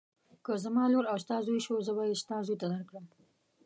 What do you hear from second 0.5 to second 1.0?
زما